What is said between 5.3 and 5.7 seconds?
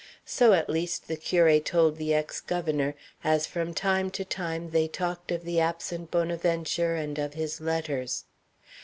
of the